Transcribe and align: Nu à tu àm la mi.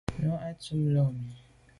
Nu 0.19 0.29
à 0.47 0.49
tu 0.61 0.71
àm 0.79 0.83
la 0.95 1.03
mi. 1.17 1.29